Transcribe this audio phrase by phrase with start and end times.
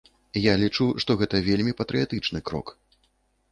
[0.43, 2.67] Я лічу, што гэта вельмі патрыятычны крок.